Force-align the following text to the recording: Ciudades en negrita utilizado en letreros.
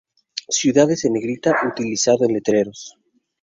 Ciudades 0.49 1.05
en 1.05 1.13
negrita 1.13 1.55
utilizado 1.71 2.25
en 2.27 2.33
letreros. 2.33 2.95